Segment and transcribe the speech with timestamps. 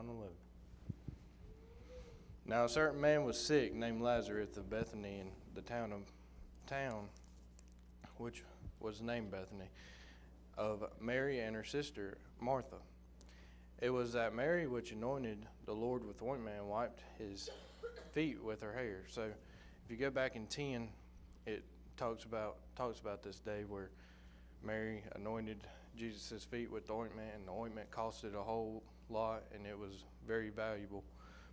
[0.00, 0.32] John 11.
[2.46, 6.00] Now a certain man was sick named Lazarus of Bethany in the town of
[6.66, 7.08] town,
[8.16, 8.42] which
[8.78, 9.68] was named Bethany,
[10.56, 12.76] of Mary and her sister Martha.
[13.82, 17.50] It was that Mary which anointed the Lord with ointment and wiped his
[18.12, 19.02] feet with her hair.
[19.10, 20.88] So if you go back in ten,
[21.44, 21.62] it
[21.98, 23.90] talks about talks about this day where
[24.64, 25.58] Mary anointed
[25.94, 30.50] Jesus' feet with ointment, and the ointment costed a whole lot, and it was very
[30.50, 31.04] valuable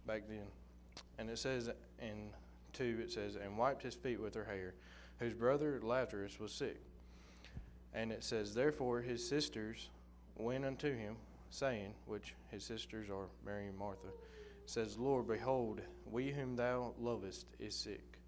[0.06, 0.46] back then.
[1.18, 1.70] And it says
[2.02, 2.30] in
[2.74, 4.74] 2, it says, and wiped his feet with her hair,
[5.20, 6.80] whose brother Lazarus was sick.
[7.94, 9.90] And it says, Therefore his sisters
[10.36, 11.16] went unto him,
[11.50, 14.10] saying, which his sisters are Mary and Martha,
[14.66, 15.82] says, Lord, behold,
[16.12, 18.20] we whom thou lovest is sick.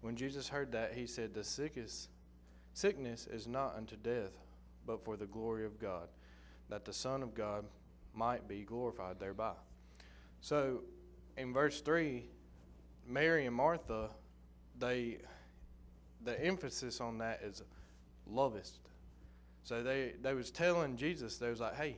[0.00, 2.08] When Jesus heard that, he said, The sickest,
[2.72, 4.32] sickness is not unto death,
[4.86, 6.08] but for the glory of God,
[6.70, 7.64] that the Son of God
[8.20, 9.54] might be glorified thereby.
[10.42, 10.82] So
[11.38, 12.22] in verse 3,
[13.06, 14.10] Mary and Martha,
[14.78, 15.20] they
[16.22, 17.62] the emphasis on that is
[18.26, 18.78] lovest.
[19.64, 21.96] So they, they was telling Jesus, they was like, hey,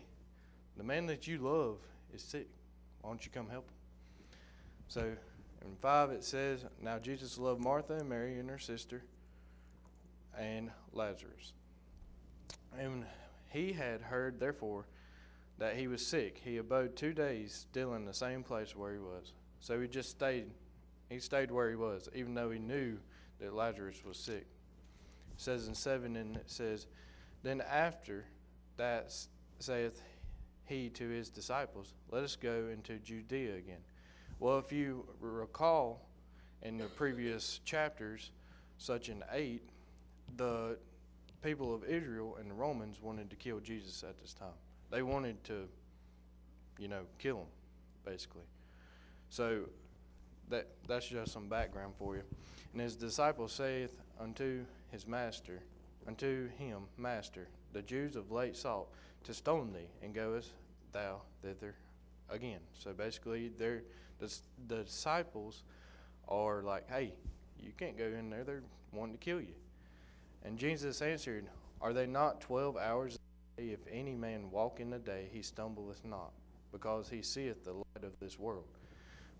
[0.76, 1.78] the man that you love
[2.14, 2.46] is sick.
[3.00, 3.74] Why don't you come help him?
[4.86, 5.00] So
[5.64, 9.02] in 5 it says, Now Jesus loved Martha and Mary and her sister
[10.38, 11.52] and Lazarus.
[12.78, 13.04] And
[13.48, 14.86] he had heard, therefore,
[15.62, 16.40] that he was sick.
[16.44, 19.32] He abode two days still in the same place where he was.
[19.60, 20.50] So he just stayed.
[21.08, 22.98] He stayed where he was, even though he knew
[23.38, 24.44] that Lazarus was sick.
[25.32, 26.88] It says in 7, and it says,
[27.44, 28.24] Then after
[28.76, 29.14] that
[29.60, 30.02] saith
[30.64, 33.84] he to his disciples, Let us go into Judea again.
[34.40, 36.08] Well, if you recall
[36.62, 38.32] in the previous chapters,
[38.78, 39.62] such in 8,
[40.36, 40.76] the
[41.40, 44.48] people of Israel and the Romans wanted to kill Jesus at this time.
[44.92, 45.66] They wanted to,
[46.78, 47.46] you know, kill him,
[48.04, 48.44] basically.
[49.30, 49.62] So
[50.50, 52.22] that that's just some background for you.
[52.72, 55.62] And his disciple saith unto his master,
[56.06, 58.88] unto him, Master, the Jews of late sought
[59.24, 60.52] to stone thee, and goest
[60.92, 61.74] thou thither
[62.28, 62.60] again.
[62.78, 63.82] So basically, they're,
[64.18, 64.34] the,
[64.68, 65.64] the disciples
[66.28, 67.14] are like, hey,
[67.58, 68.44] you can't go in there.
[68.44, 68.62] They're
[68.92, 69.54] wanting to kill you.
[70.44, 71.46] And Jesus answered,
[71.80, 73.21] Are they not twelve hours a day?
[73.58, 76.32] If any man walk in the day, he stumbleth not,
[76.72, 78.78] because he seeth the light of this world.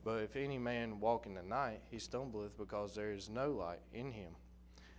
[0.05, 3.81] But if any man walk in the night, he stumbleth, because there is no light
[3.95, 4.33] in him.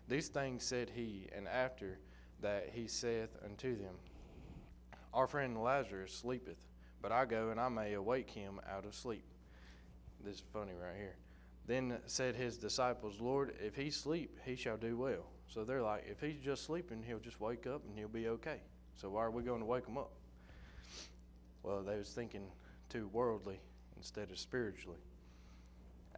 [0.07, 1.99] These things said he, and after
[2.41, 3.95] that he saith unto them,
[5.13, 6.65] Our friend Lazarus sleepeth,
[7.01, 9.23] but I go and I may awake him out of sleep.
[10.23, 11.15] This is funny right here.
[11.65, 15.25] Then said his disciples, Lord, if he sleep, he shall do well.
[15.47, 18.59] So they're like, if he's just sleeping, he'll just wake up and he'll be okay.
[18.95, 20.11] So why are we going to wake them up?
[21.63, 22.47] Well, they was thinking
[22.89, 23.59] too worldly
[23.97, 24.99] instead of spiritually.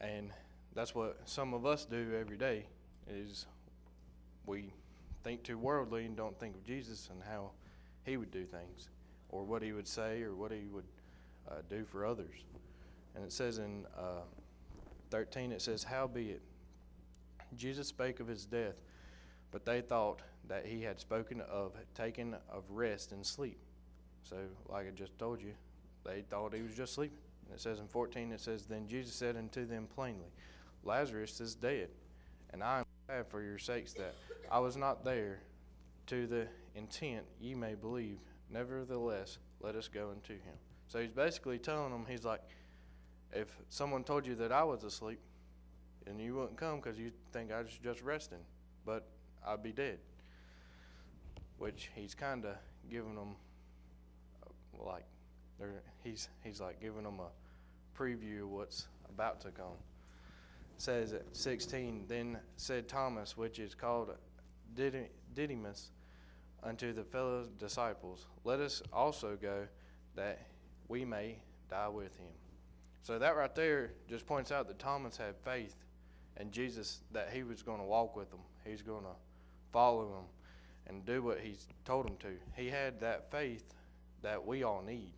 [0.01, 0.31] And
[0.73, 2.65] that's what some of us do every day
[3.09, 3.45] is
[4.45, 4.73] we
[5.23, 7.51] think too worldly and don't think of Jesus and how
[8.03, 8.89] he would do things
[9.29, 10.85] or what he would say or what he would
[11.49, 12.35] uh, do for others.
[13.15, 14.21] And it says in uh,
[15.11, 16.41] 13, it says, Howbeit,
[17.55, 18.75] Jesus spake of his death,
[19.51, 23.57] but they thought that he had spoken of taking of rest and sleep.
[24.23, 24.37] So,
[24.69, 25.53] like I just told you,
[26.03, 27.17] they thought he was just sleeping.
[27.45, 30.31] And it says in 14, it says, Then Jesus said unto them plainly,
[30.83, 31.89] Lazarus is dead,
[32.51, 34.15] and I am glad for your sakes that
[34.51, 35.39] I was not there
[36.07, 38.19] to the intent ye may believe.
[38.49, 40.53] Nevertheless, let us go unto him.
[40.87, 42.41] So he's basically telling them, he's like,
[43.33, 45.19] if someone told you that I was asleep,
[46.07, 48.43] and you wouldn't come because you think I was just resting,
[48.85, 49.07] but
[49.45, 49.97] I'd be dead.
[51.57, 52.55] Which he's kind of
[52.89, 53.35] giving them,
[54.43, 55.05] uh, like,
[55.59, 59.77] they're, he's he's like giving them a preview of what's about to come.
[60.77, 64.11] Says at 16, then said Thomas, which is called
[64.75, 65.91] Didymus,
[66.61, 69.67] unto the fellow disciples, Let us also go,
[70.15, 70.47] that
[70.87, 71.37] we may
[71.69, 72.33] die with him.
[73.03, 75.75] So that right there just points out that Thomas had faith
[76.39, 78.39] in Jesus that he was going to walk with him.
[78.65, 79.15] He's going to
[79.71, 80.25] follow him
[80.87, 82.27] and do what he's told him to.
[82.55, 83.73] He had that faith
[84.21, 85.13] that we all need.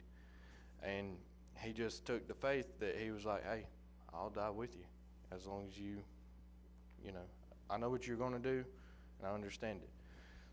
[0.84, 1.18] And
[1.60, 3.66] he just took the faith that he was like, hey,
[4.14, 4.86] I'll die with you
[5.36, 5.98] as long as you,
[7.04, 7.26] you know,
[7.70, 8.64] I know what you're going to do
[9.20, 9.90] and I understand it.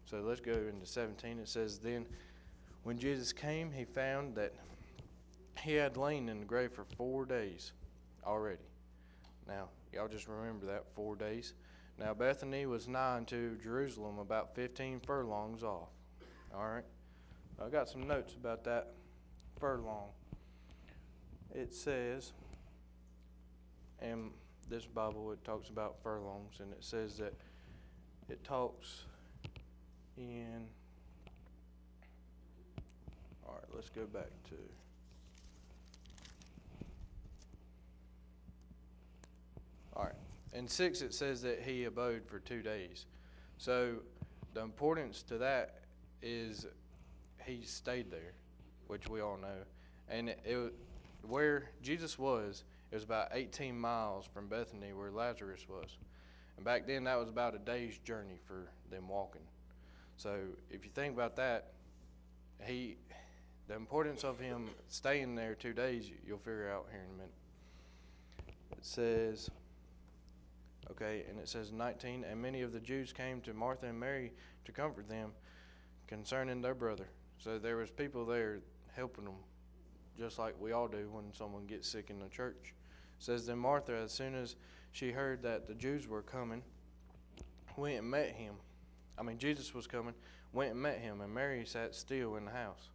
[0.05, 1.38] So let's go into 17.
[1.38, 2.06] It says, Then
[2.82, 4.52] when Jesus came, he found that
[5.62, 7.72] he had lain in the grave for four days
[8.26, 8.69] already.
[9.46, 11.55] Now, y'all just remember that four days.
[11.99, 15.91] Now, Bethany was nigh unto Jerusalem, about 15 furlongs off.
[16.55, 16.85] All right?
[17.64, 18.94] I got some notes about that
[19.61, 20.08] furlong.
[21.55, 22.32] it says,
[24.00, 24.31] and
[24.69, 27.32] this Bible, it talks about furlongs, and it says that
[28.29, 29.05] it talks
[30.17, 30.67] in.
[33.46, 34.56] All right, let's go back to.
[39.96, 40.14] All right,
[40.64, 43.05] in six it says that he abode for two days.
[43.58, 43.96] So
[44.55, 45.81] the importance to that
[46.22, 46.66] is
[47.44, 48.32] he stayed there,
[48.87, 49.58] which we all know,
[50.08, 50.72] and it, it
[51.28, 52.64] where Jesus was.
[52.90, 55.99] It was about 18 miles from Bethany, where Lazarus was.
[56.56, 59.43] And back then, that was about a day's journey for them walking.
[60.17, 60.38] So
[60.70, 61.72] if you think about that,
[62.62, 62.96] he,
[63.69, 67.34] the importance of him staying there two days, you'll figure out here in a minute.
[68.78, 69.50] It says,
[70.90, 74.32] okay, and it says 19, and many of the Jews came to Martha and Mary
[74.64, 75.32] to comfort them
[76.06, 77.06] concerning their brother.
[77.38, 78.60] So there was people there
[78.94, 79.34] helping them,
[80.19, 82.75] just like we all do when someone gets sick in the church.
[83.19, 84.56] It says then Martha, as soon as
[84.92, 86.62] she heard that the Jews were coming,
[87.76, 88.54] went and met him.
[89.19, 90.14] I mean, Jesus was coming,
[90.52, 92.90] went and met him, and Mary sat still in the house.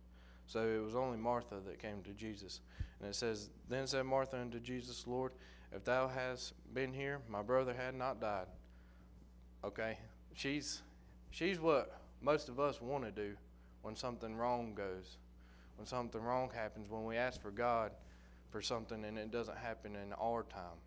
[0.48, 2.62] So it was only Martha that came to Jesus.
[3.00, 5.32] And it says, Then said Martha unto Jesus, Lord,
[5.72, 8.48] if thou hast been here, my brother had not died.
[9.64, 9.98] Okay,
[10.34, 10.82] she's
[11.32, 13.36] she's what most of us want to do
[13.82, 15.18] when something wrong goes,
[15.78, 17.92] when something wrong happens, when we ask for God
[18.52, 20.80] for something and it doesn't happen in our time.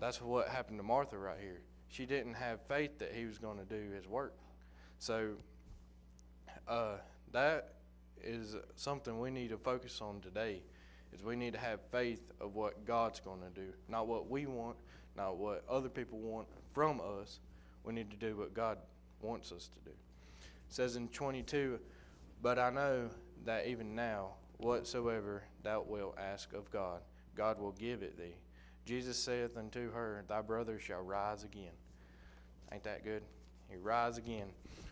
[0.00, 1.60] That's what happened to Martha right here.
[1.88, 4.34] She didn't have faith that he was going to do his work.
[4.98, 5.30] So
[6.66, 6.96] uh,
[7.32, 7.74] that
[8.22, 10.62] is something we need to focus on today.
[11.12, 14.46] Is we need to have faith of what God's going to do, not what we
[14.46, 14.76] want,
[15.16, 17.40] not what other people want from us.
[17.84, 18.78] We need to do what God
[19.20, 19.90] wants us to do.
[19.90, 21.78] It says in 22,
[22.42, 23.08] but I know
[23.44, 27.00] that even now, whatsoever thou wilt ask of God,
[27.34, 28.36] God will give it thee.
[28.84, 31.72] Jesus saith unto her, Thy brother shall rise again.
[32.72, 33.22] Ain't that good?
[33.70, 34.46] He rise again.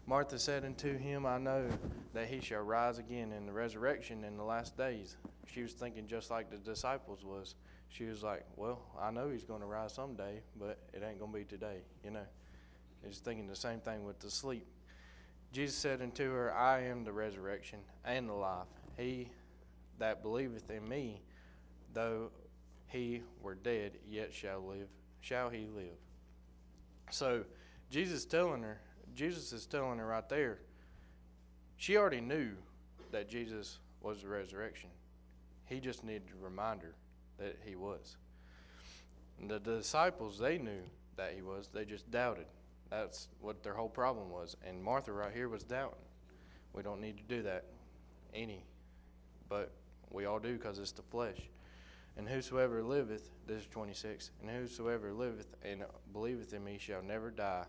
[0.06, 1.68] Martha said unto him, I know
[2.14, 5.16] that he shall rise again in the resurrection in the last days.
[5.52, 7.54] She was thinking just like the disciples was.
[7.88, 11.32] She was like, Well, I know he's going to rise someday, but it ain't going
[11.32, 12.26] to be today, you know.
[13.06, 14.66] She's thinking the same thing with the sleep.
[15.52, 18.66] Jesus said unto her, I am the resurrection and the life.
[18.96, 19.28] He
[19.98, 21.22] that believeth in me,
[21.94, 22.30] though
[22.88, 24.88] he were dead, yet shall live,
[25.20, 25.96] shall he live.
[27.10, 27.44] So
[27.90, 28.80] Jesus telling her,
[29.14, 30.58] Jesus is telling her right there,
[31.76, 32.50] she already knew
[33.12, 34.90] that Jesus was the resurrection.
[35.66, 36.94] He just needed to remind her
[37.38, 38.16] that he was.
[39.40, 40.82] And the disciples, they knew
[41.16, 42.46] that he was, they just doubted.
[42.90, 44.56] That's what their whole problem was.
[44.66, 45.98] And Martha right here was doubting.
[46.72, 47.64] We don't need to do that
[48.34, 48.64] any,
[49.48, 49.72] but
[50.10, 51.40] we all do because it's the flesh.
[52.16, 57.30] And whosoever liveth, this is 26, and whosoever liveth and believeth in me shall never
[57.30, 57.64] die.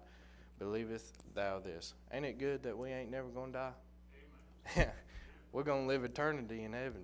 [0.58, 1.94] Believeth thou this?
[2.12, 3.72] Ain't it good that we ain't never going to
[4.76, 4.88] die?
[5.52, 7.02] We're going to live eternity in heaven.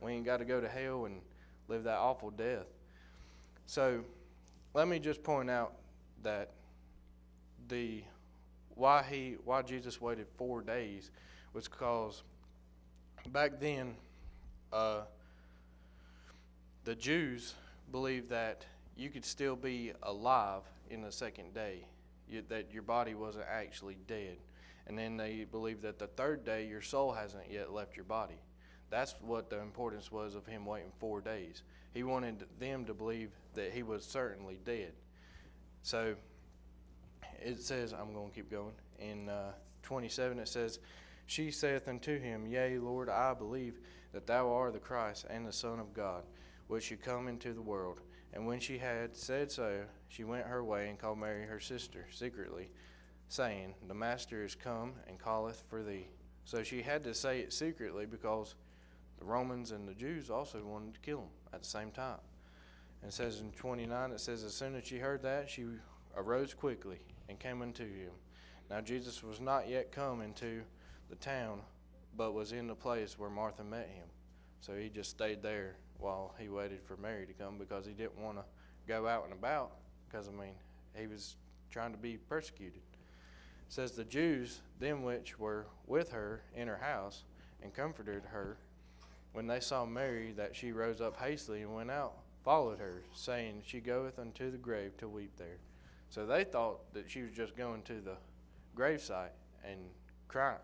[0.00, 1.20] We ain't got to go to hell and
[1.68, 2.66] live that awful death.
[3.66, 4.04] So
[4.74, 5.74] let me just point out
[6.22, 6.50] that
[7.68, 8.02] the
[8.74, 11.10] why he why Jesus waited four days
[11.52, 12.22] was because
[13.28, 13.94] back then
[14.72, 15.02] uh,
[16.84, 17.54] the Jews
[17.90, 18.64] believed that
[18.96, 21.86] you could still be alive in the second day,
[22.28, 24.36] you, that your body wasn't actually dead.
[24.86, 28.40] And then they believed that the third day your soul hasn't yet left your body.
[28.90, 31.62] That's what the importance was of him waiting four days.
[31.94, 34.92] He wanted them to believe that he was certainly dead.
[35.82, 36.14] So
[37.40, 38.72] it says, I'm going to keep going.
[38.98, 40.78] In uh, 27, it says,
[41.26, 43.78] She saith unto him, Yea, Lord, I believe
[44.12, 46.24] that thou art the Christ and the Son of God,
[46.72, 48.00] which should come into the world.
[48.32, 52.06] And when she had said so, she went her way and called Mary her sister
[52.10, 52.70] secretly,
[53.28, 56.08] saying, The Master is come and calleth for thee.
[56.46, 58.54] So she had to say it secretly because
[59.18, 62.20] the Romans and the Jews also wanted to kill him at the same time.
[63.02, 65.66] And it says in 29, it says, As soon as she heard that, she
[66.16, 68.12] arose quickly and came unto him.
[68.70, 70.62] Now Jesus was not yet come into
[71.10, 71.60] the town,
[72.16, 74.06] but was in the place where Martha met him.
[74.62, 78.18] So he just stayed there while he waited for Mary to come because he didn't
[78.18, 78.44] want to
[78.86, 79.72] go out and about
[80.08, 80.54] because, I mean,
[80.94, 81.36] he was
[81.70, 82.82] trying to be persecuted.
[83.66, 87.24] It says, The Jews, them which were with her in her house,
[87.62, 88.58] and comforted her,
[89.32, 93.62] when they saw Mary, that she rose up hastily and went out, followed her, saying,
[93.64, 95.58] She goeth unto the grave to weep there.
[96.10, 98.16] So they thought that she was just going to the
[98.76, 99.30] gravesite
[99.64, 99.80] and
[100.28, 100.58] crying.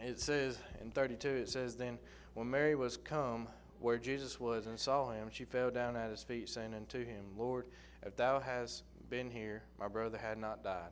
[0.00, 1.98] It says in 32, it says, Then
[2.34, 3.48] when Mary was come
[3.80, 7.24] where Jesus was and saw him, she fell down at his feet, saying unto him,
[7.38, 7.66] Lord,
[8.04, 10.90] if thou hadst been here, my brother had not died.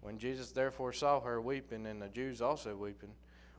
[0.00, 3.12] When Jesus therefore saw her weeping, and the Jews also weeping,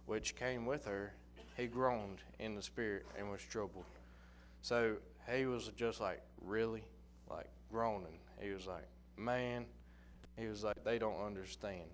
[0.06, 1.14] which came with her,
[1.58, 3.86] he groaned in the spirit and was troubled.
[4.62, 4.98] So
[5.34, 6.84] he was just like, really?
[7.30, 8.20] Like groaning.
[8.40, 9.66] He was like, man.
[10.38, 11.90] He was like, they don't understand.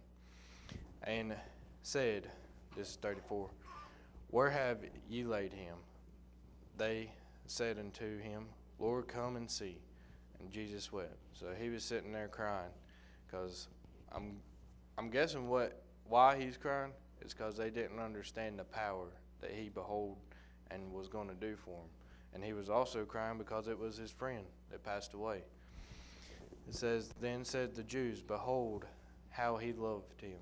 [1.03, 1.35] And
[1.83, 2.27] said,
[2.75, 3.49] this is 34,
[4.31, 5.75] where have ye laid him?
[6.77, 7.11] They
[7.45, 8.45] said unto him,
[8.79, 9.77] Lord, come and see.
[10.39, 11.17] And Jesus wept.
[11.33, 12.71] So he was sitting there crying
[13.27, 13.67] because
[14.13, 14.37] I'm,
[14.97, 16.91] I'm guessing what why he's crying
[17.23, 19.07] is because they didn't understand the power
[19.39, 20.17] that he behold
[20.71, 21.89] and was going to do for him.
[22.33, 25.43] And he was also crying because it was his friend that passed away.
[26.67, 28.85] It says, Then said the Jews, Behold,
[29.29, 30.39] how he loved him.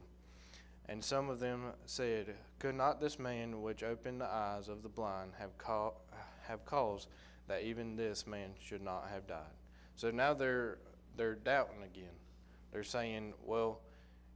[0.90, 4.90] And some of them said, Could not this man which opened the eyes of the
[4.90, 5.92] blind have, ca-
[6.48, 7.08] have caused
[7.48, 9.54] that even this man should not have died?
[9.96, 10.80] So now they're
[11.16, 12.16] they're doubting again.
[12.72, 13.82] They're saying, Well,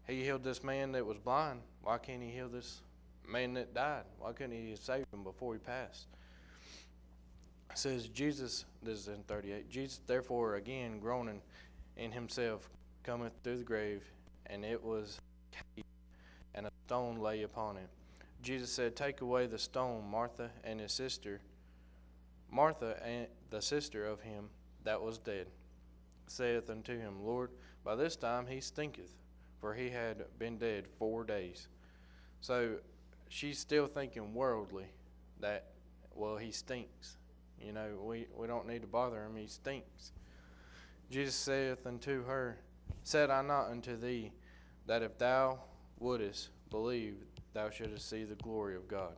[0.05, 1.61] he healed this man that was blind.
[1.81, 2.81] Why can't he heal this
[3.27, 4.03] man that died?
[4.19, 6.05] Why couldn't he save him before he passed?
[7.71, 11.41] It says Jesus, this is in 38, Jesus therefore again groaning
[11.97, 12.69] in himself
[13.01, 14.03] cometh through the grave,
[14.45, 15.19] and it was
[16.85, 17.89] stone lay upon it.
[18.41, 21.41] Jesus said, Take away the stone, Martha and his sister.
[22.51, 24.49] Martha and the sister of him
[24.83, 25.47] that was dead
[26.27, 27.51] saith unto him, Lord,
[27.83, 29.13] by this time he stinketh,
[29.59, 31.67] for he had been dead four days.
[32.41, 32.75] So
[33.29, 34.85] she's still thinking worldly
[35.39, 35.67] that,
[36.13, 37.17] well, he stinks.
[37.59, 40.11] You know, we, we don't need to bother him, he stinks.
[41.09, 42.57] Jesus saith unto her,
[43.03, 44.31] Said I not unto thee
[44.85, 45.59] that if thou
[45.99, 47.17] wouldest believe,
[47.53, 49.13] thou shouldest see the glory of God?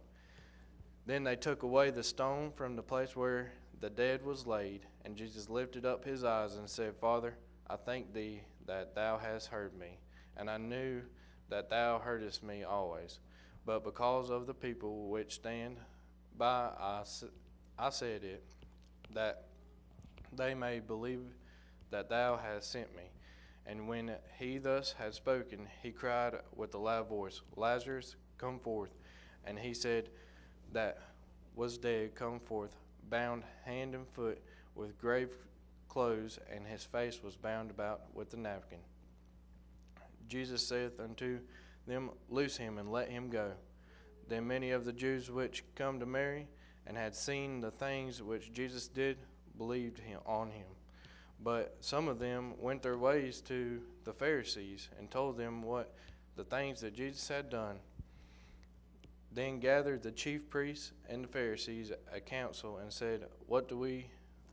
[1.06, 5.16] Then they took away the stone from the place where the dead was laid, and
[5.16, 7.38] Jesus lifted up his eyes and said, Father,
[7.70, 9.98] I thank thee that thou hast heard me,
[10.36, 11.02] and I knew
[11.50, 13.20] that thou heardest me always.
[13.66, 15.78] But because of the people which stand
[16.38, 17.04] by, I,
[17.80, 18.44] I said it,
[19.14, 19.46] that
[20.36, 21.22] they may believe
[21.90, 23.04] that thou hast sent me.
[23.68, 28.94] And when he thus had spoken, he cried with a loud voice, Lazarus, come forth.
[29.44, 30.10] And he said
[30.72, 31.00] that
[31.56, 32.76] was dead, come forth,
[33.10, 34.42] bound hand and foot
[34.76, 35.30] with grave
[35.88, 38.80] clothes, and his face was bound about with a napkin.
[40.28, 41.40] Jesus saith unto
[41.88, 43.52] them, Loose him and let him go.
[44.28, 46.48] Then many of the Jews which come to Mary
[46.88, 49.18] and had seen the things which Jesus did
[49.58, 50.68] believed on him.
[51.40, 55.94] But some of them went their ways to the Pharisees and told them what
[56.36, 57.78] the things that Jesus had done.
[59.32, 64.08] Then gathered the chief priests and the Pharisees a council and said, What do we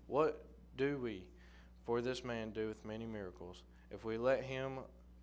[0.06, 0.44] what
[0.76, 1.24] do we
[1.86, 3.62] for this man doeth many miracles?
[3.90, 4.80] If we let him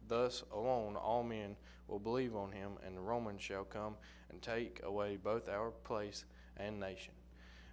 [0.07, 1.55] thus alone, all men
[1.87, 3.95] will believe on him, and the Romans shall come
[4.29, 6.25] and take away both our place
[6.57, 7.13] and nation.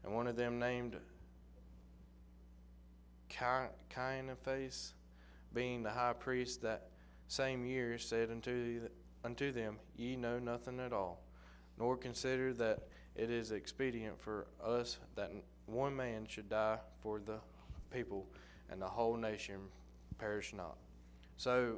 [0.04, 0.96] And one of them named
[3.38, 4.94] Caiaphas,
[5.52, 6.90] being the high priest that
[7.28, 8.88] same year, said unto,
[9.24, 11.26] unto them, Ye know nothing at all
[11.78, 15.32] nor consider that it is expedient for us that
[15.66, 17.38] one man should die for the
[17.90, 18.26] people
[18.70, 19.60] and the whole nation
[20.18, 20.76] perish not.
[21.36, 21.76] So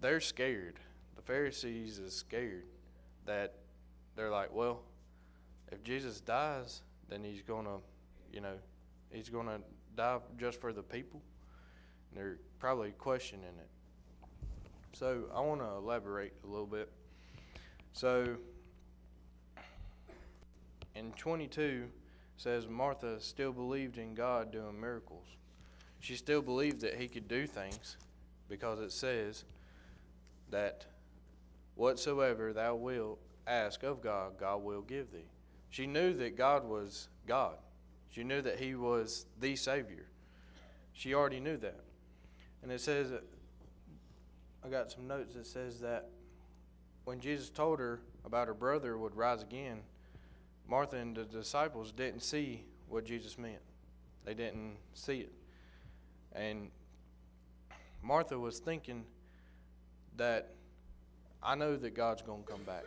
[0.00, 0.78] they're scared.
[1.16, 2.64] The Pharisees is scared
[3.26, 3.54] that
[4.16, 4.82] they're like, well,
[5.70, 7.78] if Jesus dies, then he's to,
[8.32, 8.54] you know,
[9.10, 9.60] he's to
[9.98, 11.20] die just for the people.
[12.10, 13.68] And they're probably questioning it.
[14.92, 16.90] So I want to elaborate a little bit.
[17.92, 18.36] So
[20.94, 21.84] in 22
[22.36, 25.26] says Martha still believed in God doing miracles.
[26.00, 27.96] She still believed that he could do things
[28.48, 29.44] because it says
[30.50, 30.86] that
[31.74, 35.28] whatsoever thou wilt ask of God, God will give thee.
[35.70, 37.56] She knew that God was God.
[38.10, 40.06] She knew that he was the Savior.
[40.92, 41.80] She already knew that.
[42.62, 43.12] And it says,
[44.64, 46.08] I got some notes that says that
[47.04, 49.80] when Jesus told her about her brother would rise again,
[50.68, 53.60] Martha and the disciples didn't see what Jesus meant.
[54.24, 55.32] They didn't see it.
[56.32, 56.70] And
[58.02, 59.04] Martha was thinking
[60.16, 60.50] that
[61.42, 62.84] I know that God's going to come back.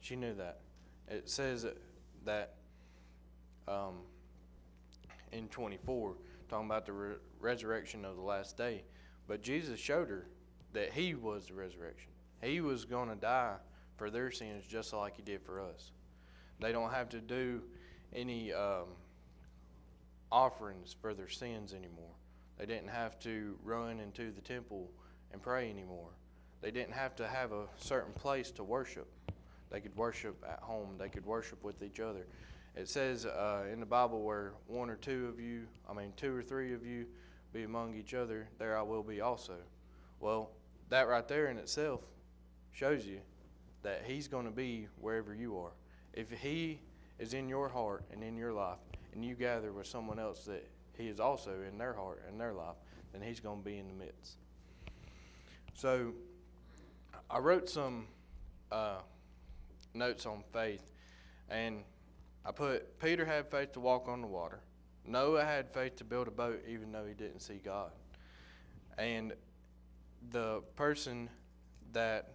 [0.00, 0.58] She knew that.
[1.08, 1.66] It says
[2.24, 2.54] that
[3.66, 3.94] um,
[5.32, 6.14] in 24,
[6.48, 8.84] talking about the re- resurrection of the last day.
[9.26, 10.26] But Jesus showed her
[10.72, 12.10] that He was the resurrection.
[12.42, 13.56] He was going to die
[13.96, 15.92] for their sins just like He did for us.
[16.60, 17.62] They don't have to do
[18.14, 18.86] any um,
[20.32, 22.14] offerings for their sins anymore.
[22.58, 24.90] They didn't have to run into the temple
[25.32, 26.10] and pray anymore.
[26.60, 29.08] They didn't have to have a certain place to worship.
[29.70, 30.96] They could worship at home.
[30.98, 32.26] They could worship with each other.
[32.78, 36.34] It says uh, in the Bible where one or two of you, I mean, two
[36.34, 37.06] or three of you
[37.52, 39.56] be among each other, there I will be also.
[40.20, 40.52] Well,
[40.88, 42.02] that right there in itself
[42.70, 43.18] shows you
[43.82, 45.72] that He's going to be wherever you are.
[46.14, 46.78] If He
[47.18, 48.78] is in your heart and in your life,
[49.12, 50.64] and you gather with someone else that
[50.96, 52.76] He is also in their heart and their life,
[53.12, 54.36] then He's going to be in the midst.
[55.74, 56.12] So,
[57.28, 58.06] I wrote some
[58.70, 59.00] uh,
[59.94, 60.92] notes on faith,
[61.50, 61.82] and
[62.48, 64.60] I put Peter had faith to walk on the water.
[65.04, 67.90] Noah had faith to build a boat even though he didn't see God.
[68.96, 69.34] And
[70.30, 71.28] the person
[71.92, 72.32] that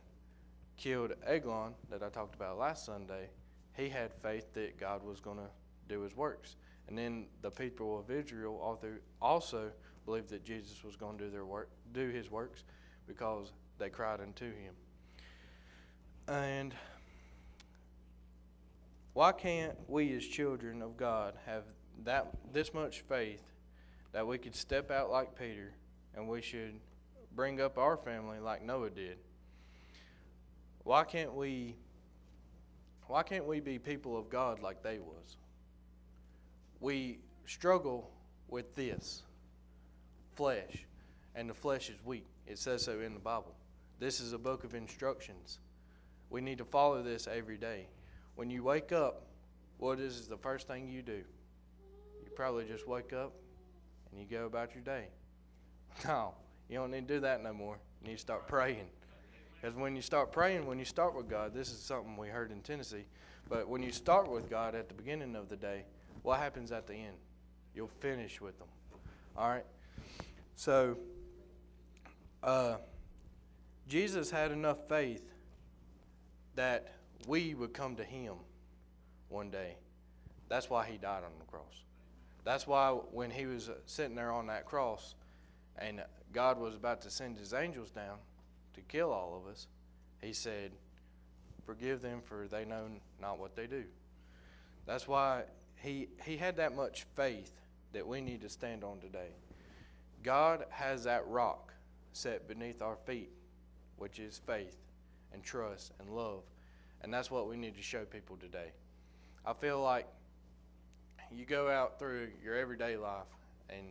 [0.77, 3.29] killed Eglon, that I talked about last Sunday,
[3.75, 5.49] he had faith that God was going to
[5.89, 6.57] do his works.
[6.87, 8.79] And then the people of Israel
[9.19, 9.71] also
[10.05, 12.65] believed that Jesus was going to do their work, do his works,
[13.07, 14.75] because they cried unto him.
[16.27, 16.75] And
[19.13, 21.63] why can't we as children of God have
[22.03, 23.43] that this much faith
[24.11, 25.71] that we could step out like Peter
[26.15, 26.79] and we should
[27.35, 29.17] bring up our family like Noah did?
[30.83, 31.75] Why can't we
[33.07, 35.37] why can't we be people of God like they was?
[36.79, 38.09] We struggle
[38.47, 39.23] with this
[40.35, 40.85] flesh,
[41.35, 42.25] and the flesh is weak.
[42.47, 43.53] It says so in the Bible.
[43.99, 45.59] This is a book of instructions.
[46.29, 47.87] We need to follow this every day.
[48.35, 49.27] When you wake up,
[49.77, 51.23] what is the first thing you do?
[52.23, 53.33] You probably just wake up
[54.11, 55.07] and you go about your day.
[56.07, 56.33] No,
[56.69, 57.77] you don't need to do that no more.
[58.01, 58.87] You need to start praying.
[59.61, 62.51] Because when you start praying, when you start with God, this is something we heard
[62.51, 63.05] in Tennessee,
[63.47, 65.85] but when you start with God at the beginning of the day,
[66.23, 67.15] what happens at the end?
[67.75, 68.67] You'll finish with them.
[69.37, 69.65] All right?
[70.55, 70.97] So,
[72.41, 72.77] uh,
[73.87, 75.23] Jesus had enough faith
[76.55, 76.93] that
[77.27, 78.33] we would come to him
[79.29, 79.75] one day.
[80.49, 81.83] That's why he died on the cross.
[82.43, 85.15] That's why when he was uh, sitting there on that cross
[85.77, 88.17] and God was about to send his angels down
[88.73, 89.67] to kill all of us,
[90.21, 90.71] he said,
[91.65, 92.87] Forgive them, for they know
[93.21, 93.85] not what they do.
[94.85, 95.43] That's why
[95.77, 97.53] he, he had that much faith
[97.93, 99.29] that we need to stand on today.
[100.23, 101.73] God has that rock
[102.11, 103.31] set beneath our feet,
[103.97, 104.75] which is faith
[105.31, 106.43] and trust and love
[107.03, 108.71] and that's what we need to show people today.
[109.45, 110.07] I feel like
[111.31, 113.27] you go out through your everyday life,
[113.69, 113.87] and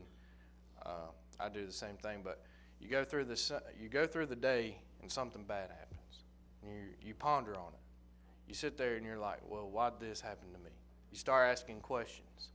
[0.84, 2.20] uh, I do the same thing.
[2.24, 2.42] But
[2.80, 6.24] you go through the you go through the day, and something bad happens.
[6.64, 7.80] You you ponder on it.
[8.48, 10.70] You sit there and you're like, well, why did this happen to me?
[11.10, 12.48] You start asking questions.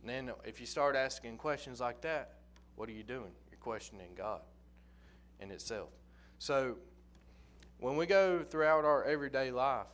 [0.00, 2.34] And then if you start asking questions like that,
[2.76, 3.32] what are you doing?
[3.50, 4.40] You're questioning God
[5.40, 5.90] in itself.
[6.38, 6.76] So
[7.78, 9.86] when we go throughout our everyday life,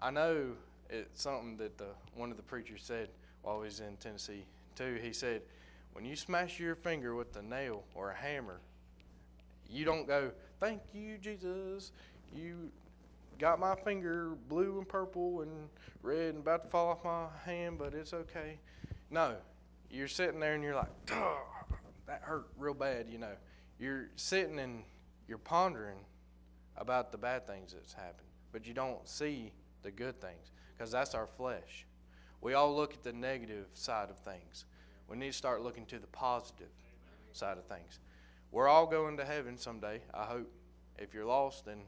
[0.00, 0.52] I know
[0.90, 3.08] it's something that the, one of the preachers said
[3.42, 4.98] while he was in Tennessee too.
[5.02, 5.42] He said,
[5.92, 8.60] when you smash your finger with a nail or a hammer,
[9.68, 11.92] you don't go, "Thank you, Jesus.
[12.32, 12.70] You
[13.38, 15.68] got my finger blue and purple and
[16.02, 18.58] red and about to fall off my hand, but it's okay."
[19.10, 19.36] No,
[19.90, 21.06] you're sitting there and you're like,
[22.06, 23.34] "That hurt real bad," you know.
[23.78, 24.84] You're sitting and
[25.26, 25.98] you're pondering
[26.78, 31.14] about the bad things that's happened, but you don't see the good things because that's
[31.14, 31.86] our flesh.
[32.40, 34.64] We all look at the negative side of things.
[35.08, 36.68] We need to start looking to the positive
[37.32, 37.98] side of things.
[38.52, 40.50] We're all going to heaven someday, I hope.
[40.98, 41.78] If you're lost, then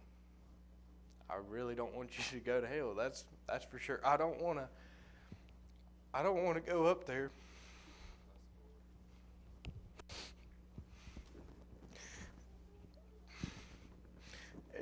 [1.29, 2.94] I really don't want you to go to hell.
[2.94, 4.00] That's that's for sure.
[4.05, 4.68] I don't want to
[6.12, 7.31] I don't want to go up there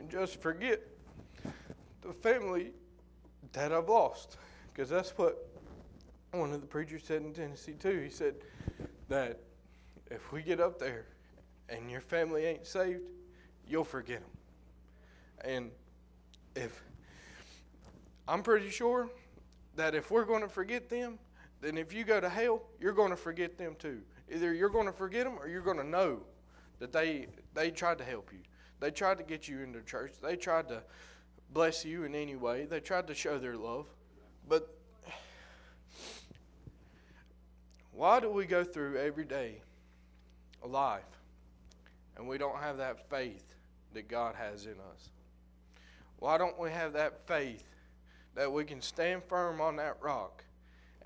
[0.08, 0.80] just forget
[2.02, 2.72] the family
[3.52, 4.36] that I've lost.
[4.72, 5.48] Because that's what
[6.32, 8.00] one of the preachers said in Tennessee, too.
[8.00, 8.34] He said
[9.08, 9.40] that
[10.10, 11.06] if we get up there
[11.68, 13.02] and your family ain't saved,
[13.66, 14.30] you'll forget them.
[15.44, 15.70] And
[16.56, 16.82] if
[18.26, 19.08] I'm pretty sure
[19.76, 21.18] that if we're going to forget them,
[21.60, 24.00] then if you go to hell, you're going to forget them too.
[24.30, 26.20] Either you're going to forget them or you're going to know
[26.78, 28.40] that they they tried to help you.
[28.80, 30.12] They tried to get you into church.
[30.22, 30.82] They tried to
[31.52, 32.66] bless you in any way.
[32.66, 33.86] They tried to show their love.
[34.48, 34.68] But
[37.92, 39.60] why do we go through every day
[40.62, 41.02] a life
[42.16, 43.54] and we don't have that faith
[43.94, 45.10] that God has in us?
[46.18, 47.64] Why don't we have that faith
[48.34, 50.44] that we can stand firm on that rock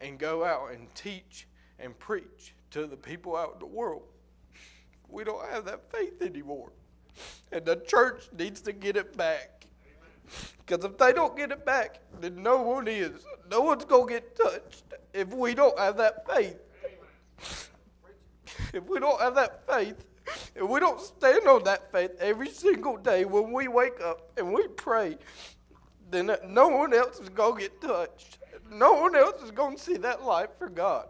[0.01, 1.47] and go out and teach
[1.79, 4.03] and preach to the people out in the world.
[5.09, 6.73] We don't have that faith anymore.
[7.51, 9.67] And the church needs to get it back.
[10.59, 13.25] Because if they don't get it back, then no one is.
[13.51, 16.59] No one's going to get touched if we don't have that faith.
[18.73, 20.05] If we don't have that faith,
[20.55, 24.53] if we don't stand on that faith every single day when we wake up and
[24.53, 25.19] we pray,
[26.11, 28.39] then no one else is going to get touched.
[28.71, 31.09] No one else is going to see that life for God.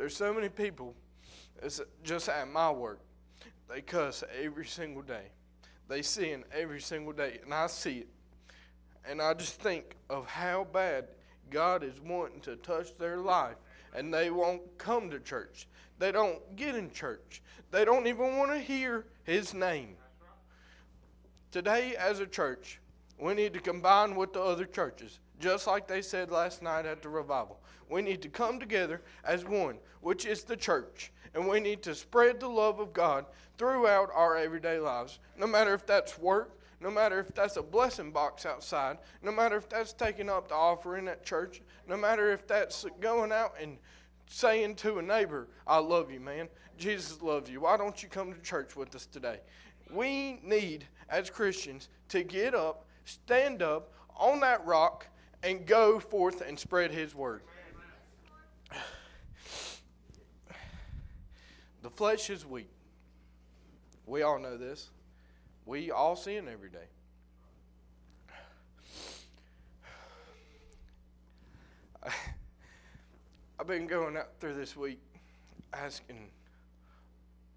[0.00, 0.94] There's so many people,
[1.62, 3.00] it's just at my work,
[3.68, 5.26] they cuss every single day.
[5.88, 8.08] They sin every single day, and I see it.
[9.06, 11.08] And I just think of how bad
[11.50, 13.56] God is wanting to touch their life,
[13.94, 15.68] and they won't come to church.
[15.98, 17.42] They don't get in church.
[17.70, 19.96] They don't even want to hear His name.
[21.52, 22.80] Today, as a church,
[23.18, 27.02] we need to combine with the other churches, just like they said last night at
[27.02, 27.60] the revival.
[27.90, 31.94] We need to come together as one, which is the church, and we need to
[31.94, 33.26] spread the love of God
[33.58, 38.10] throughout our everyday lives, no matter if that's work, no matter if that's a blessing
[38.10, 42.46] box outside, no matter if that's taking up the offering at church, no matter if
[42.46, 43.76] that's going out and
[44.26, 46.48] saying to a neighbor, I love you, man.
[46.78, 47.60] Jesus loves you.
[47.60, 49.40] Why don't you come to church with us today?
[49.92, 55.06] We need, as Christians, to get up, stand up on that rock,
[55.42, 57.42] and go forth and spread His word.
[61.82, 62.68] The flesh is weak.
[64.06, 64.90] We all know this.
[65.64, 66.88] We all sin every day.
[73.58, 75.00] I've been going out through this week
[75.72, 76.30] asking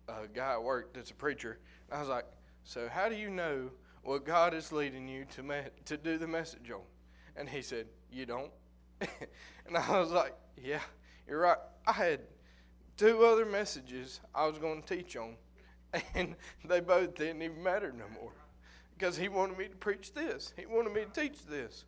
[0.08, 1.60] a guy at work that's a preacher.
[1.92, 2.26] I was like,
[2.64, 3.72] "So how do you know
[4.04, 6.84] what God is leading you to me- to do the message on?"
[7.36, 8.52] And he said, "You don't."
[9.66, 10.84] and I was like, "Yeah,
[11.28, 11.58] you're right.
[11.88, 12.22] I had
[12.98, 15.36] two other messages I was going to teach on,
[16.16, 18.32] and they both didn't even matter no more
[18.98, 20.54] because he wanted me to preach this.
[20.58, 21.86] He wanted me to teach this.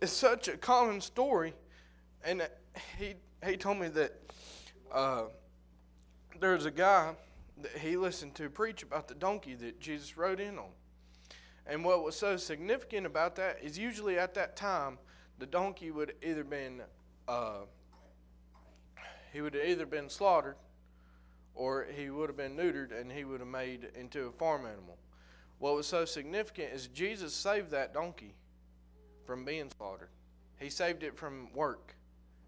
[0.00, 1.54] It's such a common story,
[2.24, 2.46] and
[2.98, 4.12] he he told me that
[4.92, 5.24] uh,
[6.40, 7.14] there's a guy
[7.62, 10.70] that he listened to preach about the donkey that Jesus rode in on.
[11.66, 14.98] And what was so significant about that is usually at that time,
[15.38, 16.82] the donkey would either been
[17.28, 17.60] uh,
[19.34, 20.54] he would have either been slaughtered
[21.56, 24.96] or he would have been neutered and he would have made into a farm animal.
[25.58, 28.36] What was so significant is Jesus saved that donkey
[29.26, 30.10] from being slaughtered.
[30.60, 31.96] He saved it from work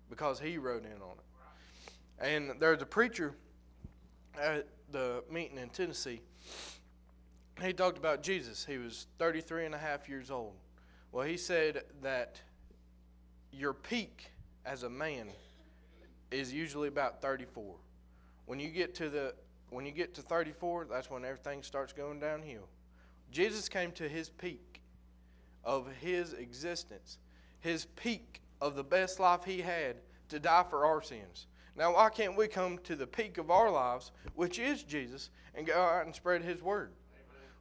[0.08, 1.92] because he rode in on it.
[2.20, 3.34] And there's a preacher
[4.40, 6.20] at the meeting in Tennessee.
[7.60, 8.64] He talked about Jesus.
[8.64, 10.54] He was 33 and a half years old.
[11.10, 12.40] Well, he said that
[13.50, 14.30] your peak
[14.64, 15.26] as a man
[16.30, 17.74] is usually about 34.
[18.46, 19.34] When you get to the
[19.70, 22.68] when you get to 34, that's when everything starts going downhill.
[23.32, 24.80] Jesus came to his peak
[25.64, 27.18] of his existence,
[27.58, 29.96] his peak of the best life he had
[30.28, 31.46] to die for our sins.
[31.76, 35.66] Now, why can't we come to the peak of our lives, which is Jesus, and
[35.66, 36.92] go out and spread his word?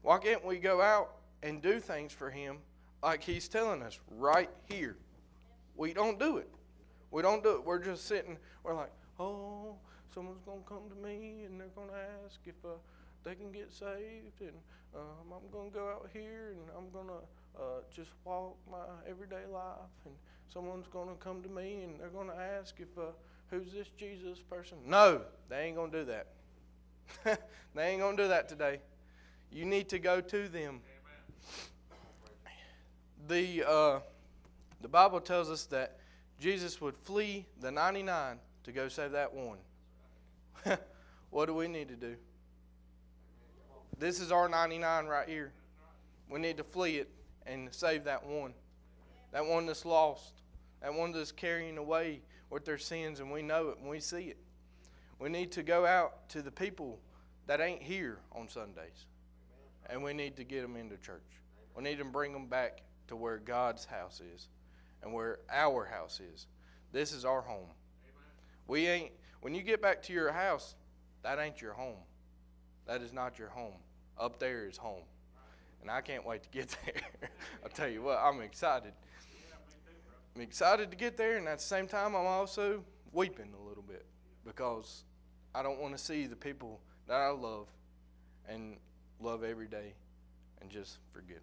[0.03, 2.59] Why can't we go out and do things for him
[3.03, 4.95] like he's telling us right here?
[5.75, 6.49] We don't do it.
[7.15, 7.65] We don't do it.
[7.65, 9.77] We're just sitting, we're like, oh,
[10.13, 12.71] someone's going to come to me and they're going to ask if uh,
[13.23, 14.51] they can get saved, and
[14.93, 18.83] um, I'm going to go out here and I'm going to uh, just walk my
[19.09, 20.13] everyday life, and
[20.53, 23.13] someone's going to come to me and they're going to ask if, uh,
[23.49, 24.77] who's this Jesus person?
[24.85, 26.27] No, they ain't going to do that.
[27.75, 28.79] they ain't going to do that today.
[29.53, 30.81] You need to go to them.
[33.29, 33.99] The, uh,
[34.81, 35.99] the Bible tells us that
[36.39, 39.57] Jesus would flee the 99 to go save that one.
[41.29, 42.15] what do we need to do?
[43.97, 45.53] This is our 99 right here.
[46.29, 47.09] We need to flee it
[47.45, 48.53] and save that one.
[49.31, 50.33] That one that's lost.
[50.81, 54.25] That one that's carrying away with their sins, and we know it and we see
[54.25, 54.37] it.
[55.19, 56.99] We need to go out to the people
[57.47, 59.05] that ain't here on Sundays,
[59.89, 61.21] and we need to get them into church.
[61.75, 64.47] We need to bring them back to where God's house is
[65.05, 66.47] and where our house is.
[66.91, 67.69] This is our home.
[68.67, 70.75] We ain't when you get back to your house,
[71.21, 71.99] that ain't your home.
[72.87, 73.75] That is not your home.
[74.19, 75.03] Up there is home.
[75.81, 77.29] And I can't wait to get there.
[77.63, 78.93] I'll tell you what, I'm excited.
[80.35, 83.83] I'm excited to get there, and at the same time, I'm also weeping a little
[83.83, 84.05] bit
[84.43, 85.03] because
[85.53, 87.67] I don't want to see the people that I love
[88.49, 88.77] and
[89.19, 89.93] love every day
[90.59, 91.41] and just forget.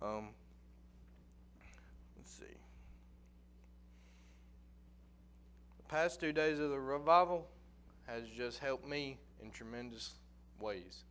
[0.00, 0.28] Um,
[2.38, 2.56] see.
[5.78, 7.48] The past two days of the revival
[8.06, 10.12] has just helped me in tremendous
[10.58, 11.04] ways.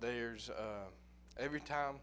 [0.00, 0.88] There's uh,
[1.38, 1.96] every time,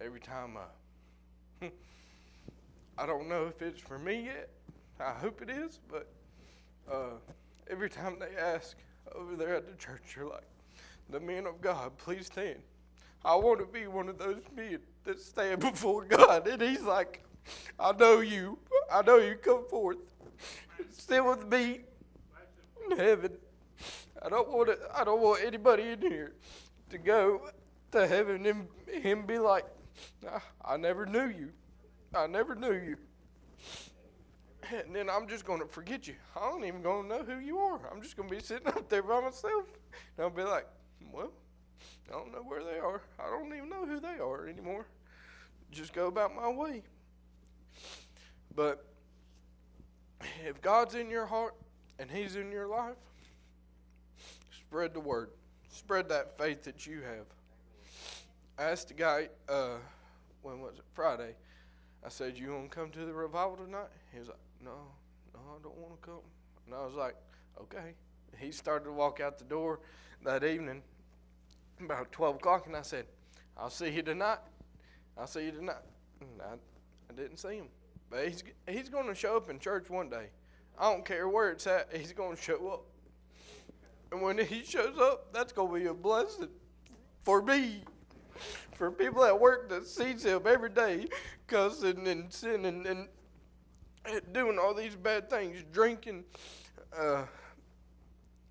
[0.00, 1.66] every time, uh,
[2.98, 4.50] I don't know if it's for me yet.
[5.00, 6.08] I hope it is, but
[6.90, 7.18] uh,
[7.70, 8.76] every time they ask
[9.14, 10.46] over there at the church, you're like,
[11.10, 12.58] the men of God, please stand.
[13.24, 16.46] I want to be one of those men that stand before God.
[16.46, 17.24] And he's like,
[17.78, 18.58] I know you.
[18.92, 19.98] I know you come forth.
[20.90, 21.80] Sit with me
[22.90, 23.32] in heaven.
[24.22, 26.34] I don't want to, I don't want anybody in here
[26.90, 27.50] to go
[27.92, 28.68] to heaven and
[29.02, 29.64] him be like,
[30.28, 31.50] I, I never knew you.
[32.14, 32.96] I never knew you.
[34.72, 36.14] And then I'm just going to forget you.
[36.34, 37.80] I don't even going to know who you are.
[37.92, 39.66] I'm just going to be sitting up there by myself.
[40.16, 40.66] And I'll be like,
[41.12, 41.30] well,
[42.08, 43.02] I don't know where they are.
[43.18, 44.86] I don't even know who they are anymore.
[45.70, 46.82] Just go about my way.
[48.54, 48.86] But
[50.46, 51.54] if God's in your heart
[51.98, 52.96] and He's in your life,
[54.50, 55.30] spread the word.
[55.68, 57.26] Spread that faith that you have.
[58.58, 59.76] I asked the guy, uh,
[60.42, 60.84] when was it?
[60.94, 61.34] Friday.
[62.04, 63.88] I said, You want to come to the revival tonight?
[64.12, 64.76] He was like, No,
[65.34, 66.20] no, I don't want to come.
[66.66, 67.16] And I was like,
[67.60, 67.94] Okay.
[68.38, 69.80] He started to walk out the door
[70.24, 70.82] that evening
[71.82, 73.06] about 12 o'clock, and I said,
[73.56, 74.38] I'll see you tonight.
[75.18, 75.76] I'll see you tonight.
[76.20, 76.54] And I,
[77.10, 77.68] I didn't see him.
[78.10, 80.28] But he's, he's going to show up in church one day.
[80.78, 82.84] I don't care where it's at, he's going to show up.
[84.12, 86.48] And when he shows up, that's going to be a blessing
[87.24, 87.82] for me.
[88.72, 91.08] For people at work that sees him every day
[91.46, 93.08] cussing and sinning and,
[94.04, 96.24] and doing all these bad things, drinking.
[96.96, 97.24] Uh,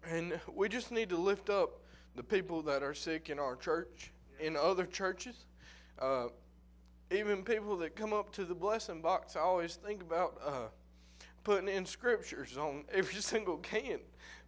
[0.09, 1.81] and we just need to lift up
[2.15, 5.45] the people that are sick in our church, in other churches,
[5.99, 6.27] uh,
[7.15, 9.35] even people that come up to the blessing box.
[9.35, 10.67] I always think about uh,
[11.43, 13.99] putting in scriptures on every single can.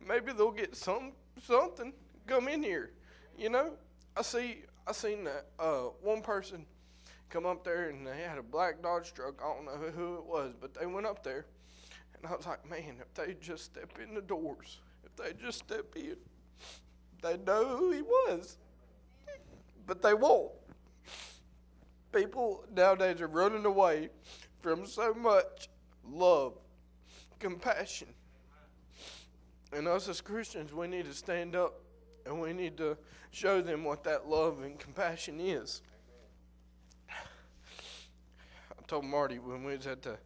[0.06, 1.14] Maybe they'll get some
[1.46, 1.94] something.
[2.26, 2.92] Come in here,
[3.38, 3.74] you know.
[4.16, 4.64] I see.
[4.88, 6.66] I seen that uh, one person
[7.30, 9.42] come up there and they had a black Dodge truck.
[9.44, 11.46] I don't know who it was, but they went up there,
[12.16, 15.60] and I was like, man, if they just step in the doors, if they just
[15.60, 16.16] step in
[17.22, 18.58] they know who he was,
[19.86, 20.52] but they won't.
[22.18, 24.10] People nowadays are running away
[24.60, 25.70] from so much
[26.10, 26.54] love,
[27.38, 28.08] compassion.
[29.72, 31.80] And us as Christians, we need to stand up
[32.26, 32.98] and we need to
[33.30, 35.84] show them what that love and compassion is.
[37.08, 37.14] I
[38.88, 40.18] told Marty when we was at the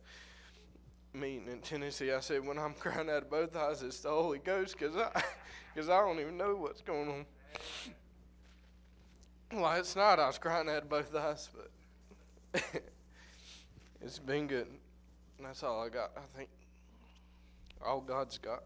[1.14, 4.40] meeting in Tennessee, I said, when I'm crying out of both eyes, it's the Holy
[4.40, 5.10] Ghost because I
[5.76, 7.26] because I don't even know what's going on.
[9.78, 10.20] It's not.
[10.20, 11.70] I was crying out of both eyes, but
[14.02, 14.68] it's been good.
[15.38, 16.50] And that's all I got, I think.
[17.86, 18.64] All God's got.